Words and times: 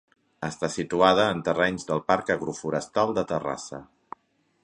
Està 0.45 0.69
situada 0.75 1.27
en 1.33 1.43
terrenys 1.49 1.85
del 1.91 2.01
Parc 2.09 2.33
Agroforestal 2.37 3.13
de 3.21 3.27
Terrassa. 3.33 3.85